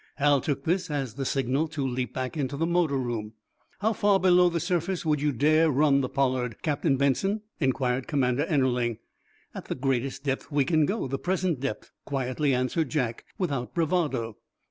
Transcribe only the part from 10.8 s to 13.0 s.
go, the present depth," quietly answered